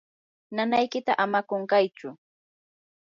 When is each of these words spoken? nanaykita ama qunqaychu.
nanaykita 0.55 1.11
ama 1.23 1.39
qunqaychu. 1.49 2.09